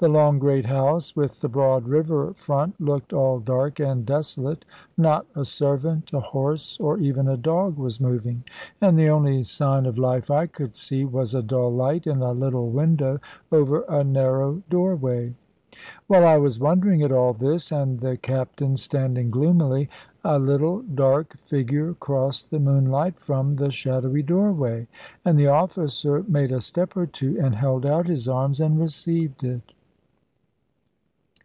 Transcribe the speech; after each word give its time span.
The 0.00 0.08
long 0.08 0.38
great 0.38 0.66
house, 0.66 1.16
with 1.16 1.40
the 1.40 1.48
broad 1.48 1.88
river 1.88 2.32
front, 2.34 2.80
looked 2.80 3.12
all 3.12 3.40
dark 3.40 3.80
and 3.80 4.06
desolate; 4.06 4.64
not 4.96 5.26
a 5.34 5.44
servant, 5.44 6.12
a 6.12 6.20
horse, 6.20 6.78
or 6.78 6.98
even 7.00 7.26
a 7.26 7.36
dog 7.36 7.76
was 7.76 8.00
moving, 8.00 8.44
and 8.80 8.96
the 8.96 9.08
only 9.08 9.42
sign 9.42 9.86
of 9.86 9.98
life 9.98 10.30
I 10.30 10.46
could 10.46 10.76
see 10.76 11.04
was 11.04 11.34
a 11.34 11.42
dull 11.42 11.72
light 11.74 12.06
in 12.06 12.22
a 12.22 12.30
little 12.30 12.68
window 12.70 13.18
over 13.50 13.80
a 13.88 14.04
narrow 14.04 14.62
doorway. 14.70 15.34
While 16.06 16.24
I 16.24 16.36
was 16.36 16.60
wondering 16.60 17.02
at 17.02 17.10
all 17.10 17.32
this, 17.32 17.72
and 17.72 17.98
the 17.98 18.16
captain 18.16 18.76
standing 18.76 19.32
gloomily, 19.32 19.88
a 20.22 20.38
little 20.38 20.82
dark 20.94 21.38
figure 21.40 21.94
crossed 21.94 22.52
the 22.52 22.60
moonlight 22.60 23.18
from 23.18 23.54
the 23.54 23.72
shadowy 23.72 24.22
doorway, 24.22 24.86
and 25.24 25.36
the 25.36 25.48
officer 25.48 26.22
made 26.28 26.52
a 26.52 26.60
step 26.60 26.96
or 26.96 27.06
two, 27.06 27.36
and 27.40 27.56
held 27.56 27.84
out 27.84 28.06
his 28.06 28.28
arms 28.28 28.60
and 28.60 28.78
received 28.78 29.42
it. 29.42 29.72